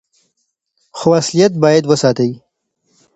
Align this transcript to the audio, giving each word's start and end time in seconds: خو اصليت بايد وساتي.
خو 0.97 1.09
اصليت 1.19 1.53
بايد 1.61 1.85
وساتي. 1.87 2.29